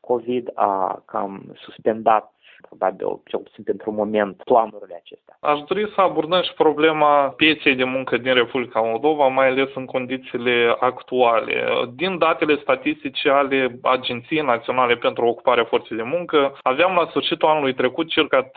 COVID 0.00 0.50
a 0.54 1.02
cam 1.06 1.52
suspendat 1.64 2.30
probabil, 2.68 3.20
cel 3.24 3.38
puțin 3.38 3.64
pentru 3.64 3.90
moment, 3.90 4.42
planurile 4.44 5.00
acestea. 5.02 5.36
Aș 5.40 5.60
dori 5.60 5.92
să 5.94 6.00
abordăm 6.00 6.42
și 6.42 6.52
problema 6.52 7.28
pieței 7.28 7.74
de 7.74 7.84
muncă 7.84 8.16
din 8.16 8.34
Republica 8.34 8.80
Moldova, 8.80 9.26
mai 9.26 9.48
ales 9.48 9.68
în 9.74 9.84
condițiile 9.84 10.76
actuale. 10.80 11.64
Din 11.94 12.18
datele 12.18 12.56
statistice 12.56 13.28
ale 13.30 13.78
Agenției 13.82 14.40
Naționale 14.42 14.96
pentru 14.96 15.26
Ocuparea 15.26 15.64
Forței 15.64 15.96
de 15.96 16.02
Muncă, 16.02 16.58
aveam 16.62 16.94
la 16.94 17.06
sfârșitul 17.08 17.48
anului 17.48 17.74
trecut 17.74 18.08
circa 18.08 18.42
13.000 18.42 18.50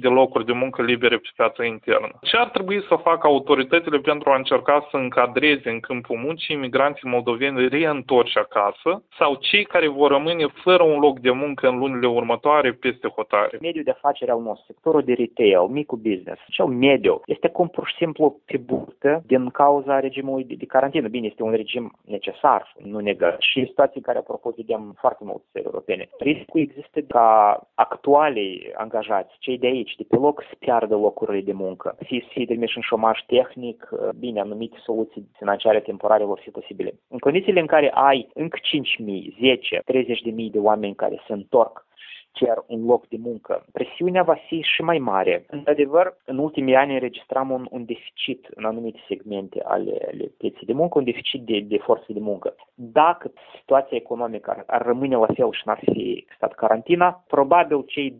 de 0.00 0.08
locuri 0.08 0.44
de 0.44 0.52
muncă 0.52 0.82
libere 0.82 1.16
pe 1.16 1.28
piața 1.36 1.64
internă. 1.64 2.18
Ce 2.22 2.36
ar 2.36 2.48
trebui 2.48 2.84
să 2.88 2.94
facă 2.94 3.26
autoritățile 3.26 3.98
pentru 3.98 4.30
a 4.30 4.36
încerca 4.36 4.88
să 4.90 4.96
încadreze 4.96 5.70
în 5.70 5.80
câmpul 5.80 6.16
muncii 6.16 6.56
imigranții 6.56 7.08
moldoveni 7.08 7.68
reîntorși 7.68 8.38
acasă 8.38 9.02
sau 9.18 9.34
cei 9.34 9.64
care 9.64 9.88
vor 9.88 10.10
rămâne 10.10 10.46
fără 10.62 10.82
un 10.82 10.98
loc 11.00 11.18
de 11.18 11.30
muncă 11.30 11.68
în 11.68 11.78
lunile 11.78 12.06
următoare 12.06 12.72
peste 12.72 13.08
hotare. 13.20 13.58
Mediul 13.60 13.84
de 13.84 13.90
afaceri 13.90 14.30
al 14.30 14.40
nostru, 14.40 14.64
sectorul 14.66 15.02
de 15.02 15.12
retail, 15.12 15.66
micul 15.78 15.98
business, 15.98 16.40
cel 16.48 16.66
mediu, 16.66 17.20
este 17.26 17.48
cum 17.48 17.68
pur 17.68 17.86
și 17.88 17.94
simplu 17.96 18.40
pe 18.44 18.56
burtă 18.56 19.22
din 19.26 19.48
cauza 19.48 20.00
regimului 20.00 20.44
de, 20.44 20.54
de 20.54 20.66
carantină. 20.66 21.08
Bine, 21.08 21.26
este 21.26 21.42
un 21.42 21.50
regim 21.50 21.92
necesar, 22.04 22.74
nu 22.82 22.98
negă. 22.98 23.36
Și 23.38 23.66
situații 23.66 23.96
în 23.96 24.02
care, 24.02 24.18
apropo, 24.18 24.52
vedem 24.56 24.96
foarte 24.98 25.24
multe 25.24 25.44
țări 25.52 25.64
europene. 25.64 26.08
Riscul 26.18 26.60
există 26.60 27.00
ca 27.00 27.26
actualii 27.74 28.70
angajați, 28.74 29.34
cei 29.38 29.58
de 29.58 29.66
aici, 29.66 29.94
de 29.96 30.04
pe 30.08 30.16
loc, 30.16 30.42
să 30.48 30.54
piardă 30.58 30.94
locurile 30.94 31.40
de 31.40 31.52
muncă. 31.52 31.96
Fie 32.04 32.20
să 32.20 32.28
fie 32.30 32.44
trimiși 32.44 32.76
în 32.76 32.82
șomaj 32.82 33.18
tehnic, 33.26 33.88
bine, 34.18 34.40
anumite 34.40 34.76
soluții 34.82 35.28
financiare 35.38 35.80
temporare 35.80 36.24
vor 36.24 36.38
fi 36.42 36.50
posibile. 36.50 36.92
În 37.08 37.18
condițiile 37.18 37.60
în 37.60 37.66
care 37.66 37.90
ai 37.94 38.28
încă 38.34 38.58
5.000, 38.58 39.38
10, 39.40 39.82
30.000 39.92 40.50
de 40.50 40.58
oameni 40.58 40.94
care 40.94 41.22
se 41.26 41.32
întorc 41.32 41.88
cer 42.32 42.64
un 42.66 42.84
loc 42.84 43.08
de 43.08 43.16
muncă, 43.18 43.64
presiunea 43.72 44.22
va 44.22 44.34
fi 44.34 44.60
și 44.60 44.82
mai 44.82 44.98
mare. 44.98 45.44
Într-adevăr, 45.48 46.16
în 46.24 46.38
ultimii 46.38 46.74
ani 46.74 46.92
înregistram 46.92 47.50
un, 47.50 47.66
un 47.70 47.84
deficit 47.84 48.48
în 48.54 48.64
anumite 48.64 48.98
segmente 49.08 49.62
ale, 49.64 50.08
ale 50.12 50.24
pieței 50.38 50.66
de 50.66 50.72
muncă, 50.72 50.98
un 50.98 51.04
deficit 51.04 51.42
de, 51.42 51.60
de 51.60 51.78
forță 51.78 52.12
de 52.12 52.20
muncă. 52.20 52.54
Dacă 52.74 53.32
situația 53.58 53.96
economică 53.96 54.50
ar, 54.50 54.64
ar 54.66 54.82
rămâne 54.86 55.16
la 55.16 55.26
fel 55.34 55.52
și 55.52 55.62
n-ar 55.64 55.80
fi 55.92 56.26
stat 56.36 56.54
carantina, 56.54 57.24
probabil 57.26 57.84
cei 57.86 58.10
20.000, 58.10 58.16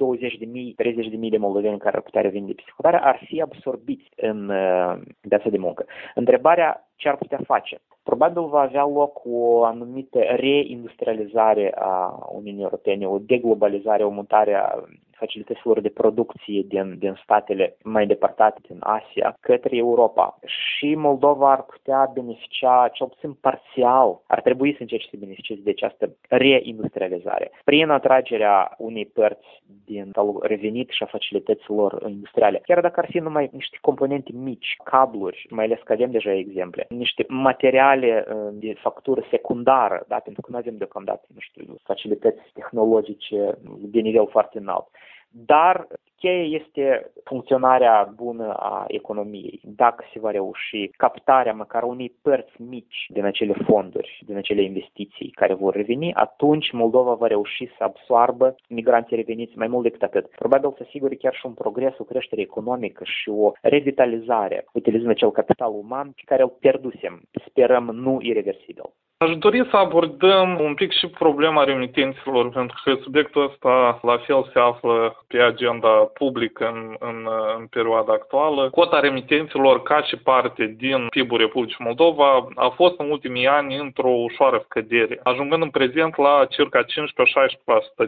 30.000 1.18 1.30
de 1.30 1.36
moldoveni 1.36 1.78
care 1.78 1.96
ar 1.96 2.02
putea 2.02 2.20
reveni 2.20 2.46
de 2.46 2.52
psihotare 2.52 3.00
ar 3.02 3.20
fi 3.24 3.40
absorbiți 3.40 4.08
în 4.16 4.48
uh, 4.48 4.98
viața 5.20 5.48
de 5.48 5.58
muncă. 5.58 5.84
Întrebarea 6.14 6.89
ce 7.00 7.08
ar 7.08 7.16
putea 7.16 7.40
face? 7.44 7.80
probabil 8.02 8.42
va 8.48 8.60
avea 8.60 8.84
loc 8.84 9.20
o 9.24 9.64
anumită 9.64 10.18
reindustrializare 10.18 11.72
a 11.74 12.18
Uniunii 12.32 12.62
Europene, 12.62 13.06
o 13.06 13.18
deglobalizare, 13.18 14.04
o 14.04 14.08
mutare 14.08 14.54
a 14.54 14.84
facilităților 15.20 15.80
de 15.80 15.88
producție 15.88 16.62
din, 16.72 16.98
din 16.98 17.14
statele 17.22 17.76
mai 17.82 18.06
depărtate 18.06 18.60
din 18.68 18.78
Asia 18.80 19.36
către 19.40 19.76
Europa. 19.76 20.38
Și 20.44 20.94
Moldova 20.94 21.50
ar 21.50 21.62
putea 21.62 22.10
beneficia, 22.14 22.90
cel 22.92 23.06
puțin 23.06 23.32
parțial, 23.32 24.20
ar 24.26 24.40
trebui 24.40 24.72
să 24.72 24.82
încerce 24.82 25.08
să 25.10 25.16
beneficieze 25.18 25.60
de 25.64 25.70
această 25.70 26.04
reindustrializare. 26.28 27.50
Prin 27.64 27.88
atragerea 27.90 28.74
unei 28.78 29.06
părți 29.06 29.48
din 29.84 30.12
revenit 30.40 30.88
și 30.90 31.02
a 31.02 31.06
facilităților 31.06 32.04
industriale, 32.08 32.60
chiar 32.64 32.80
dacă 32.80 33.00
ar 33.00 33.06
fi 33.10 33.18
numai 33.18 33.50
niște 33.52 33.78
componente 33.80 34.30
mici, 34.34 34.76
cabluri, 34.84 35.46
mai 35.50 35.64
ales 35.64 35.80
că 35.84 35.92
avem 35.92 36.10
deja 36.10 36.32
exemple, 36.32 36.86
niște 36.88 37.24
materiale 37.28 38.24
uh, 38.28 38.48
de 38.52 38.74
factură 38.80 39.26
secundară, 39.30 40.04
da, 40.08 40.16
pentru 40.16 40.42
că 40.42 40.48
nu 40.50 40.56
avem 40.56 40.76
deocamdată, 40.76 41.26
nu 41.34 41.40
știu, 41.40 41.76
facilități 41.82 42.42
tehnologice 42.54 43.58
de 43.80 44.00
nivel 44.00 44.28
foarte 44.28 44.58
înalt 44.58 44.86
dar 45.30 45.86
cheia 46.20 46.58
este 46.60 47.10
funcționarea 47.24 48.12
bună 48.16 48.52
a 48.52 48.84
economiei. 48.88 49.60
Dacă 49.62 50.04
se 50.12 50.18
va 50.18 50.30
reuși 50.30 50.90
captarea 50.96 51.52
măcar 51.52 51.82
unei 51.82 52.14
părți 52.22 52.62
mici 52.62 53.06
din 53.08 53.24
acele 53.24 53.54
fonduri, 53.64 54.22
din 54.26 54.36
acele 54.36 54.62
investiții 54.62 55.30
care 55.30 55.54
vor 55.54 55.74
reveni, 55.74 56.14
atunci 56.14 56.72
Moldova 56.72 57.14
va 57.14 57.26
reuși 57.26 57.66
să 57.76 57.84
absoarbă 57.84 58.54
migranții 58.68 59.16
reveniți 59.16 59.58
mai 59.58 59.66
mult 59.66 59.82
decât 59.82 60.02
atât. 60.02 60.26
Probabil 60.26 60.74
să 60.76 60.84
asigure 60.86 61.14
chiar 61.14 61.34
și 61.34 61.46
un 61.46 61.52
progres, 61.52 61.98
o 61.98 62.04
creștere 62.04 62.40
economică 62.40 63.04
și 63.04 63.28
o 63.28 63.52
revitalizare, 63.62 64.64
utilizând 64.72 65.10
acel 65.10 65.30
capital 65.30 65.72
uman 65.74 66.10
pe 66.10 66.22
care 66.24 66.42
îl 66.42 66.56
pierdusem, 66.60 67.22
sperăm 67.46 67.84
nu 67.84 68.18
irreversibil. 68.20 68.84
Aș 69.26 69.36
dori 69.36 69.66
să 69.70 69.76
abordăm 69.76 70.60
un 70.60 70.74
pic 70.74 70.92
și 70.92 71.06
problema 71.06 71.64
remitenților, 71.64 72.48
pentru 72.48 72.80
că 72.84 72.94
subiectul 73.02 73.42
ăsta 73.42 74.00
la 74.02 74.16
fel 74.26 74.50
se 74.52 74.58
află 74.58 75.24
pe 75.26 75.40
agenda 75.42 75.88
publică 75.88 76.70
în, 76.74 76.96
în, 76.98 77.28
în 77.58 77.66
perioada 77.66 78.12
actuală. 78.12 78.70
Cota 78.70 79.00
remitenților 79.00 79.82
ca 79.82 80.02
și 80.02 80.16
parte 80.16 80.74
din 80.76 81.06
PIB-ul 81.10 81.38
Republicii 81.38 81.84
Moldova 81.84 82.48
a 82.54 82.68
fost 82.68 82.94
în 82.98 83.10
ultimii 83.10 83.46
ani 83.46 83.76
într-o 83.76 84.08
ușoară 84.08 84.62
scădere, 84.64 85.20
ajungând 85.22 85.62
în 85.62 85.70
prezent 85.70 86.16
la 86.16 86.46
circa 86.50 86.84
15-16% 86.84 86.86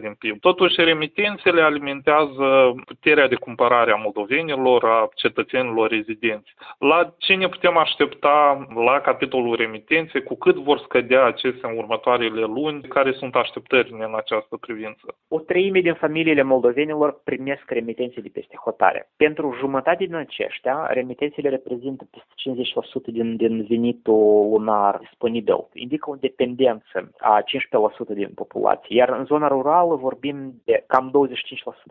din 0.01 0.15
PIB. 0.19 0.39
Totuși, 0.39 0.83
remitențele 0.83 1.61
alimentează 1.61 2.73
puterea 2.85 3.27
de 3.27 3.35
cumpărare 3.35 3.91
a 3.91 3.95
moldovenilor, 4.03 4.83
a 4.85 5.09
cetățenilor 5.15 5.89
rezidenți. 5.89 6.53
La 6.77 7.13
ce 7.17 7.33
ne 7.33 7.47
putem 7.47 7.77
aștepta 7.77 8.67
la 8.85 8.99
capitolul 8.99 9.55
remitențe, 9.55 10.19
cu 10.19 10.35
cât 10.37 10.55
vor 10.55 10.79
scădea 10.79 11.01
vedea 11.03 11.23
acestea 11.25 11.69
în 11.69 11.77
următoarele 11.77 12.45
luni, 12.57 12.81
care 12.81 13.11
sunt 13.11 13.35
așteptările 13.35 14.03
în 14.03 14.15
această 14.15 14.57
privință. 14.57 15.05
O 15.27 15.39
treime 15.39 15.79
din 15.81 15.93
familiile 15.93 16.43
moldovenilor 16.43 17.21
primesc 17.23 17.65
remitențe 17.69 18.21
de 18.21 18.29
peste 18.33 18.55
hotare. 18.63 19.09
Pentru 19.17 19.55
jumătate 19.59 20.05
din 20.05 20.15
aceștia, 20.15 20.87
remitențele 20.89 21.49
reprezintă 21.49 22.03
peste 22.11 22.33
50% 23.09 23.11
din, 23.17 23.35
din 23.35 23.65
venitul 23.69 24.49
lunar 24.51 24.97
disponibil. 24.97 25.67
Indică 25.73 26.09
o 26.09 26.15
dependență 26.15 27.11
a 27.17 27.43
15% 28.11 28.13
din 28.13 28.31
populație, 28.35 28.95
iar 28.95 29.09
în 29.09 29.25
zona 29.25 29.47
rurală 29.47 29.95
vorbim 29.95 30.61
de 30.65 30.83
cam 30.87 31.11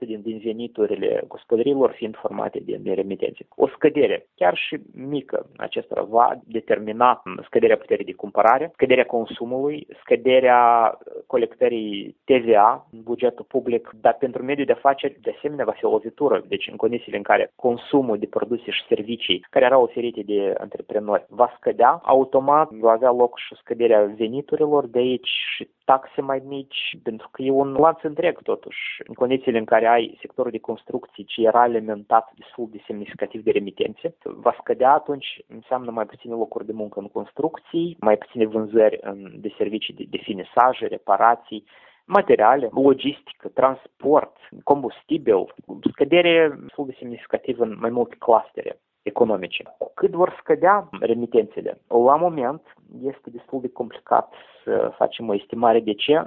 25% 0.03 0.07
din, 0.07 0.21
din 0.23 0.41
veniturile 0.45 1.25
gospodărilor 1.29 1.91
fiind 1.91 2.17
formate 2.17 2.59
din, 2.65 2.83
din 2.83 2.95
remitențe. 2.95 3.47
O 3.57 3.69
scădere, 3.69 4.27
chiar 4.35 4.57
și 4.57 4.77
mică, 4.95 5.47
acestora 5.57 6.03
va 6.03 6.41
determina 6.45 7.23
scăderea 7.45 7.77
puterii 7.77 8.05
de 8.05 8.13
cumpărare, 8.13 8.71
scăderea 8.73 9.02
scăderea 9.03 9.07
consumului, 9.07 9.87
scăderea 10.01 10.99
colectării 11.27 12.17
TVA 12.25 12.87
în 12.93 13.03
bugetul 13.03 13.45
public, 13.49 13.91
dar 14.01 14.17
pentru 14.19 14.43
mediul 14.43 14.67
de 14.67 14.73
afaceri 14.73 15.19
de 15.21 15.35
asemenea 15.37 15.65
va 15.65 15.73
fi 15.73 15.85
o 15.85 15.91
lovitură. 15.91 16.45
Deci 16.49 16.69
în 16.71 16.77
condițiile 16.77 17.17
în 17.17 17.23
care 17.23 17.53
consumul 17.57 18.19
de 18.19 18.27
produse 18.27 18.71
și 18.71 18.87
servicii 18.89 19.45
care 19.51 19.65
erau 19.65 19.83
oferite 19.83 20.23
de 20.25 20.55
antreprenori 20.59 21.27
va 21.29 21.53
scădea, 21.57 22.01
automat 22.03 22.71
va 22.71 22.91
avea 22.91 23.11
loc 23.11 23.39
și 23.39 23.55
scăderea 23.55 24.05
veniturilor 24.17 24.87
de 24.87 24.99
aici 24.99 25.31
și 25.57 25.69
taxe 25.93 26.21
mai 26.21 26.43
mici, 26.45 26.99
pentru 27.03 27.29
că 27.33 27.43
e 27.43 27.51
un 27.51 27.73
lanț 27.73 28.03
întreg 28.03 28.43
totuși. 28.43 28.83
În 29.07 29.15
condițiile 29.15 29.59
în 29.59 29.65
care 29.65 29.87
ai 29.87 30.19
sectorul 30.21 30.51
de 30.51 30.59
construcții 30.59 31.25
ce 31.25 31.41
era 31.43 31.61
alimentat 31.61 32.33
destul 32.35 32.69
de 32.71 32.83
semnificativ 32.87 33.43
de 33.43 33.51
remitențe, 33.51 34.15
va 34.25 34.57
scădea 34.61 34.93
atunci 34.93 35.29
înseamnă 35.49 35.91
mai 35.91 36.07
puține 36.07 36.35
locuri 36.35 36.67
de 36.67 36.73
muncă 36.73 37.01
în 37.01 37.09
construcții, 37.09 37.97
mai 38.01 38.17
puține 38.17 38.47
vânzări 38.47 39.01
de 39.37 39.55
servicii 39.59 39.95
de, 39.95 40.05
de 40.11 40.21
finisaj, 40.23 40.79
reparații, 40.79 41.65
materiale, 42.05 42.69
logistică, 42.73 43.49
transport, 43.49 44.37
combustibil, 44.65 45.55
scădere 45.91 46.57
destul 46.61 46.87
de 46.87 46.97
semnificativă 46.99 47.63
în 47.65 47.77
mai 47.81 47.91
multe 47.91 48.17
clustere 48.19 48.81
economice. 49.03 49.63
Cu 49.79 49.91
cât 49.95 50.11
vor 50.11 50.37
scădea 50.41 50.89
remitențele? 51.01 51.81
La 51.89 52.17
moment 52.17 52.63
este 53.03 53.31
destul 53.31 53.61
de 53.61 53.69
complicat 53.69 54.33
să 54.65 54.93
facem 54.97 55.29
o 55.29 55.35
estimare 55.35 55.81
de 55.81 55.93
ce. 55.93 56.23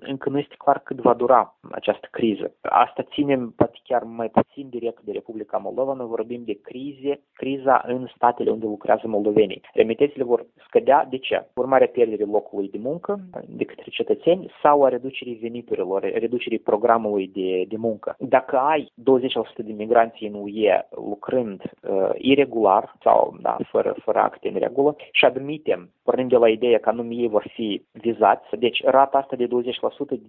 Încă 0.00 0.28
nu 0.28 0.38
este 0.38 0.54
clar 0.58 0.78
cât 0.78 0.96
va 1.00 1.14
dura 1.14 1.54
această 1.70 2.08
criză. 2.10 2.52
Asta 2.62 3.02
ținem 3.02 3.52
poate 3.56 3.78
chiar 3.84 4.02
mai 4.02 4.28
puțin 4.28 4.68
direct 4.68 5.02
de 5.02 5.12
Republica 5.12 5.56
Moldova. 5.56 5.92
Noi 5.92 6.06
vorbim 6.06 6.42
de 6.44 6.58
crize, 6.62 7.20
criza 7.32 7.82
în 7.86 8.08
statele 8.14 8.50
unde 8.50 8.66
lucrează 8.66 9.06
moldovenii. 9.06 9.62
Remitențele 9.72 10.24
vor 10.24 10.46
scădea 10.66 11.06
de 11.10 11.18
ce? 11.18 11.46
Urmarea 11.54 11.86
pierderii 11.86 12.26
locului 12.26 12.68
de 12.68 12.78
muncă 12.80 13.20
de 13.46 13.64
către 13.64 13.90
cetățeni 13.90 14.50
sau 14.62 14.84
a 14.84 14.88
reducerii 14.88 15.34
veniturilor, 15.34 16.02
reducerii 16.02 16.58
programului 16.58 17.30
de, 17.34 17.64
de 17.68 17.76
muncă. 17.76 18.16
Dacă 18.18 18.56
ai 18.56 18.92
20% 19.00 19.56
de 19.56 19.72
migranți 19.72 20.24
în 20.24 20.34
UE 20.34 20.86
lucrând 20.90 21.62
uh, 21.62 22.10
iregular 22.16 22.94
sau 23.02 23.36
da, 23.40 23.56
fără, 23.70 23.96
fără 24.04 24.18
acte 24.18 24.48
în 24.48 24.58
regulă 24.58 24.96
și 25.12 25.24
admitem, 25.24 25.90
pornim 26.02 26.28
de 26.28 26.36
la 26.36 26.48
ideea 26.48 26.78
că 26.78 26.88
anume 26.88 27.14
ei 27.14 27.28
vor 27.28 27.50
fi 27.54 27.79
vizați, 27.92 28.56
deci 28.58 28.82
rata 28.84 29.18
asta 29.18 29.36
de 29.36 29.46
20% 29.46 29.48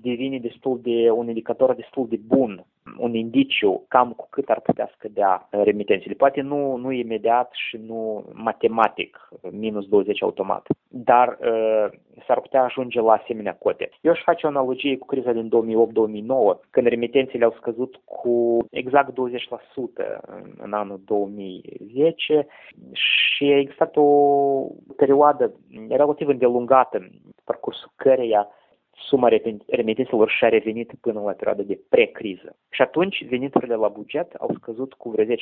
devine 0.02 0.40
destul 0.40 0.80
de 0.82 1.12
un 1.12 1.28
indicator 1.28 1.74
destul 1.74 2.08
de 2.08 2.20
bun, 2.28 2.66
un 2.98 3.14
indiciu 3.14 3.86
cam 3.88 4.12
cu 4.12 4.28
cât 4.30 4.50
ar 4.50 4.60
putea 4.60 4.92
scădea 4.96 5.48
remitențele. 5.50 6.14
Poate 6.14 6.42
nu, 6.42 6.76
nu 6.76 6.92
imediat 6.92 7.52
și 7.54 7.78
nu 7.88 8.26
matematic, 8.34 9.30
minus 9.52 9.88
20 9.88 10.24
automat, 10.24 10.68
dar 10.88 11.38
uh, 11.42 11.86
s-ar 12.28 12.40
putea 12.40 12.64
ajunge 12.64 13.02
la 13.02 13.12
asemenea 13.12 13.56
cote. 13.56 13.90
Eu 14.02 14.12
aș 14.12 14.22
face 14.24 14.46
o 14.46 14.50
analogie 14.50 14.98
cu 14.98 15.06
criza 15.06 15.32
din 15.32 15.50
2008-2009, 15.50 16.70
când 16.70 16.88
remitențele 16.88 17.44
au 17.44 17.56
scăzut 17.58 18.02
cu 18.06 18.58
exact 18.72 19.12
20% 19.12 19.14
în 20.58 20.74
anul 20.74 21.02
2010 21.06 22.48
și 22.92 23.44
a 23.44 23.58
existat 23.58 23.96
o 23.96 24.08
perioadă 24.96 25.52
relativ 25.90 26.28
îndelungată, 26.28 27.10
parcursul 27.52 27.92
căreia 27.96 28.48
suma 29.08 29.30
remitențelor 29.68 30.30
și-a 30.30 30.50
revenit 30.50 30.92
până 31.02 31.20
la 31.20 31.32
perioada 31.32 31.64
de 31.64 31.80
pre-criză. 31.90 32.56
Și 32.70 32.82
atunci 32.82 33.26
veniturile 33.26 33.76
la 33.76 33.88
buget 33.88 34.34
au 34.34 34.50
scăzut 34.54 34.94
cu 34.94 35.10
vreo 35.10 35.26
10%. 35.26 35.36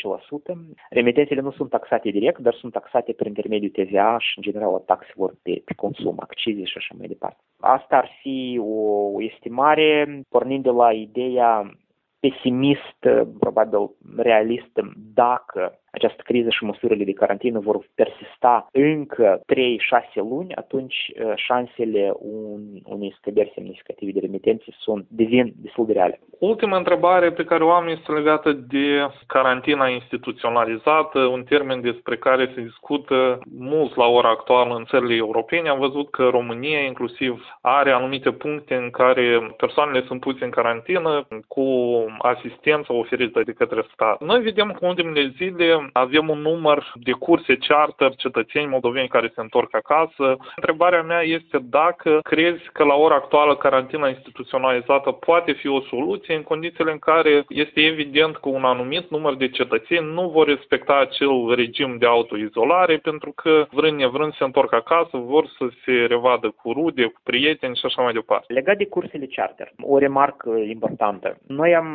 Remitențele 0.90 1.42
nu 1.42 1.52
sunt 1.52 1.70
taxate 1.70 2.10
direct, 2.10 2.40
dar 2.40 2.54
sunt 2.54 2.72
taxate 2.72 3.12
prin 3.12 3.28
intermediul 3.28 3.72
TVA 3.72 4.18
și, 4.20 4.34
în 4.38 4.44
general, 4.44 4.74
a 4.74 4.78
taxelor 4.78 5.34
pe, 5.42 5.62
pe 5.66 5.74
consum, 5.74 6.16
accize 6.20 6.64
și 6.64 6.78
așa 6.78 6.96
mai 6.98 7.08
departe. 7.08 7.42
Asta 7.60 7.96
ar 7.96 8.10
fi 8.22 8.60
o 8.64 9.22
estimare 9.22 10.22
pornind 10.30 10.64
de 10.64 10.70
la 10.70 10.92
ideea 10.92 11.72
pesimist, 12.20 13.00
probabil 13.40 13.92
realist, 14.18 14.80
dacă 15.14 15.80
această 15.92 16.22
criză 16.26 16.50
și 16.50 16.64
măsurile 16.64 17.04
de 17.04 17.14
carantină 17.14 17.60
vor 17.60 17.88
persista 17.96 18.68
încă 18.72 19.42
3-6 19.54 20.14
luni, 20.14 20.54
atunci 20.56 20.96
uh, 20.96 21.32
șansele 21.36 22.12
un, 22.14 22.62
unei 22.84 23.16
scăderi 23.18 23.52
semnificative 23.54 24.12
de 24.12 24.20
remitențe 24.20 24.66
sunt, 24.80 25.06
devin 25.08 25.54
destul 25.56 25.86
de 25.86 25.94
reale. 25.94 26.20
Ultima 26.40 26.78
întrebare 26.78 27.32
pe 27.32 27.44
care 27.44 27.64
o 27.64 27.72
am 27.72 27.88
este 27.88 28.12
legată 28.12 28.52
de 28.52 29.10
carantina 29.28 29.88
instituționalizată, 29.88 31.20
un 31.20 31.44
termen 31.44 31.82
despre 31.82 32.18
care 32.18 32.52
se 32.56 32.62
discută 32.62 33.40
mult 33.58 33.96
la 33.96 34.06
ora 34.06 34.30
actuală 34.30 34.76
în 34.76 34.86
țările 34.86 35.16
europene. 35.16 35.70
Am 35.70 35.80
văzut 35.80 36.10
că 36.12 36.24
România 36.24 36.80
inclusiv 36.80 37.46
are 37.62 37.92
anumite 37.92 38.32
puncte 38.32 38.76
în 38.76 38.90
care 38.90 39.54
persoanele 39.58 40.04
sunt 40.08 40.20
puse 40.20 40.44
în 40.44 40.50
carantină 40.50 41.28
cu 41.48 41.66
asistență 42.18 42.94
oferită 42.94 43.42
de 43.46 43.52
către 43.52 43.86
stat. 43.94 44.22
Noi 44.22 44.40
vedem 44.40 44.78
că 44.80 44.86
ultimele 44.86 45.34
zile 45.38 45.79
avem 45.94 46.30
un 46.30 46.40
număr 46.40 46.92
de 46.96 47.12
curse 47.12 47.58
charter 47.58 48.16
cetățeni 48.16 48.68
moldoveni 48.68 49.08
care 49.08 49.32
se 49.36 49.42
întorc 49.42 49.76
acasă. 49.76 50.38
Întrebarea 50.56 51.02
mea 51.02 51.22
este 51.22 51.58
dacă 51.70 52.20
crezi 52.24 52.70
că 52.74 52.84
la 52.84 52.96
ora 52.96 53.16
actuală 53.16 53.56
carantina 53.56 54.08
instituționalizată 54.08 55.12
poate 55.12 55.52
fi 55.52 55.68
o 55.68 55.82
soluție 55.82 56.36
în 56.36 56.44
condițiile 56.44 56.92
în 56.92 57.00
care 57.00 57.46
este 57.50 57.80
evident 57.82 58.38
că 58.38 58.50
un 58.50 58.64
anumit 58.64 59.10
număr 59.10 59.36
de 59.36 59.50
cetățeni 59.50 60.14
nu 60.14 60.30
vor 60.30 60.48
respecta 60.48 60.98
acel 61.00 61.56
regim 61.56 61.98
de 61.98 62.06
autoizolare 62.06 62.98
pentru 62.98 63.32
că 63.32 63.66
vrând 63.72 63.98
nevrând 63.98 64.34
se 64.34 64.44
întorc 64.44 64.74
acasă, 64.74 65.18
vor 65.18 65.46
să 65.58 65.66
se 65.86 65.92
revadă 65.92 66.50
cu 66.50 66.72
rude, 66.72 67.04
cu 67.06 67.20
prieteni 67.24 67.76
și 67.76 67.86
așa 67.86 68.02
mai 68.02 68.14
departe. 68.14 68.54
Legat 68.54 68.78
de 68.78 68.86
cursele 68.86 69.26
charter, 69.26 69.72
o 69.82 69.98
remarcă 69.98 70.50
importantă. 70.50 71.38
Noi 71.48 71.76
am, 71.76 71.88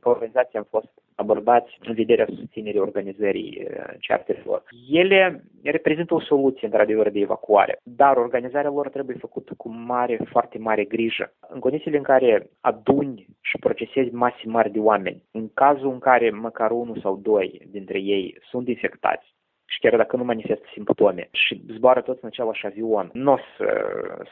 ca 0.00 0.10
organizație, 0.10 0.58
am 0.58 0.66
fost 0.70 0.90
abordați 1.14 1.78
în 1.84 1.94
vederea 1.94 2.26
susținerii 2.36 2.80
organizării 2.80 3.21
uh, 3.28 3.94
charterilor. 4.00 4.62
Ele 4.90 5.44
reprezintă 5.62 6.14
o 6.14 6.20
soluție, 6.20 6.66
într-adevăr, 6.66 7.10
de 7.10 7.18
evacuare, 7.18 7.78
dar 7.82 8.16
organizarea 8.16 8.70
lor 8.70 8.88
trebuie 8.88 9.16
făcută 9.20 9.54
cu 9.56 9.68
mare, 9.68 10.18
foarte 10.30 10.58
mare 10.58 10.84
grijă. 10.84 11.32
În 11.48 11.60
condițiile 11.60 11.96
în 11.96 12.02
care 12.02 12.50
aduni 12.60 13.26
și 13.40 13.58
procesezi 13.58 14.14
mase 14.14 14.42
mari 14.44 14.70
de 14.70 14.78
oameni, 14.78 15.22
în 15.30 15.48
cazul 15.54 15.92
în 15.92 15.98
care 15.98 16.30
măcar 16.30 16.70
unul 16.70 16.98
sau 17.02 17.16
doi 17.16 17.60
dintre 17.70 17.98
ei 17.98 18.38
sunt 18.50 18.68
infectați, 18.68 19.34
și 19.72 19.78
chiar 19.78 19.96
dacă 19.96 20.16
nu 20.16 20.24
manifestă 20.24 20.66
simptome 20.72 21.28
și 21.30 21.62
zboară 21.70 22.00
toți 22.00 22.18
în 22.22 22.28
același 22.28 22.66
avion. 22.66 23.10
Nu 23.12 23.32
o 23.32 23.38
să 23.56 23.66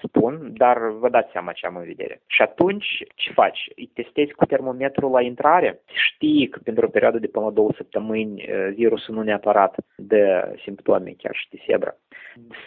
spun, 0.03 0.53
dar 0.57 0.79
vă 0.89 1.09
dați 1.09 1.31
seama 1.33 1.53
ce 1.53 1.67
am 1.67 1.77
în 1.77 1.85
vedere. 1.85 2.21
Și 2.27 2.43
atunci 2.43 3.05
ce 3.15 3.33
faci? 3.33 3.71
Îi 3.77 3.91
testezi 3.95 4.33
cu 4.33 4.45
termometrul 4.45 5.11
la 5.11 5.21
intrare? 5.21 5.81
Știi 5.93 6.49
că 6.49 6.59
pentru 6.65 6.87
o 6.87 6.91
perioadă 6.91 7.19
de 7.19 7.27
până 7.27 7.45
la 7.45 7.51
două 7.51 7.71
săptămâni 7.77 8.43
eh, 8.43 8.73
virusul 8.75 9.15
nu 9.15 9.23
neapărat 9.23 9.77
de 9.97 10.23
simptome, 10.63 11.15
chiar 11.19 11.35
și 11.35 11.49
de 11.51 11.63
febră. 11.67 11.97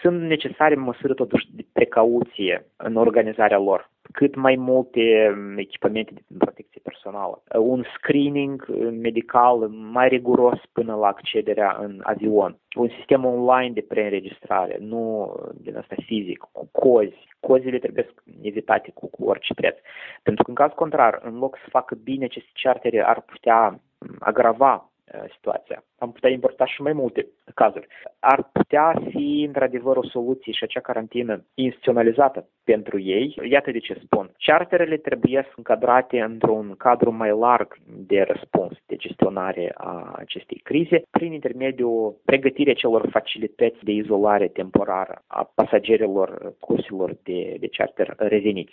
Sunt 0.01 0.21
necesare 0.21 0.75
măsuri 0.75 1.15
totuși 1.15 1.45
de 1.51 1.65
precauție 1.73 2.65
în 2.77 2.95
organizarea 2.95 3.57
lor 3.57 3.91
cât 4.11 4.35
mai 4.35 4.55
multe 4.55 5.33
mm, 5.35 5.57
echipamente 5.57 6.13
de 6.13 6.21
protecție 6.37 6.81
personală, 6.83 7.43
un 7.59 7.83
screening 7.97 8.65
medical 8.91 9.57
mai 9.67 10.07
riguros 10.07 10.59
până 10.71 10.95
la 10.95 11.07
accederea 11.07 11.77
în 11.81 11.99
avion, 12.03 12.57
un 12.75 12.89
sistem 12.97 13.25
online 13.25 13.73
de 13.73 13.85
preînregistrare, 13.87 14.77
nu 14.79 15.33
din 15.53 15.77
asta 15.77 15.95
fizic, 16.05 16.47
cu 16.51 16.69
cozi. 16.71 17.31
Cozile 17.39 17.79
trebuie 17.79 18.09
evitate 18.41 18.91
cu, 18.93 19.09
cu 19.09 19.23
orice 19.23 19.53
preț. 19.53 19.77
Pentru 20.23 20.43
că 20.43 20.49
în 20.49 20.55
caz 20.55 20.71
contrar, 20.75 21.19
în 21.23 21.37
loc 21.37 21.57
să 21.63 21.69
facă 21.69 21.95
bine 22.03 22.25
aceste 22.25 22.49
chartere, 22.53 23.05
ar 23.05 23.21
putea 23.21 23.79
agrava 24.19 24.73
Uh, 24.73 24.92
situația. 25.33 25.83
Am 25.97 26.11
putea 26.11 26.29
importa 26.29 26.65
și 26.65 26.81
mai 26.81 26.93
multe 26.93 27.27
cazuri. 27.55 27.87
Ar 28.19 28.49
putea 28.51 29.01
fi, 29.09 29.43
într-adevăr, 29.47 29.97
o 29.97 30.07
soluție 30.07 30.51
și 30.51 30.63
acea 30.63 30.79
carantină 30.79 31.45
instituționalizată 31.53 32.47
pentru 32.63 32.99
ei. 32.99 33.39
Iată 33.49 33.71
de 33.71 33.79
ce 33.79 34.01
spun. 34.03 34.31
Charterele 34.37 34.97
trebuie 34.97 35.47
încadrate 35.55 36.21
într-un 36.21 36.75
cadru 36.77 37.11
mai 37.11 37.29
larg 37.29 37.77
de 37.85 38.21
răspuns, 38.21 38.77
de 38.85 38.95
gestionare 38.95 39.71
a 39.77 40.13
acestei 40.15 40.59
crize, 40.63 41.01
prin 41.09 41.33
intermediul 41.33 42.15
pregătirii 42.25 42.75
celor 42.75 43.09
facilități 43.09 43.83
de 43.83 43.91
izolare 43.91 44.47
temporară 44.47 45.23
a 45.27 45.51
pasagerilor 45.55 46.53
cursilor 46.59 47.15
de, 47.23 47.55
de 47.59 47.67
charter 47.67 48.13
reveniți. 48.17 48.71